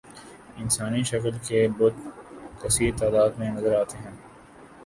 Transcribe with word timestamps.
انسانی 0.57 1.03
شکل 1.03 1.37
کے 1.47 1.67
بت 1.77 1.95
کثیر 2.61 2.91
تعداد 2.99 3.29
میں 3.37 3.51
نظر 3.51 3.79
آتے 3.81 3.97
ہیں 3.97 4.15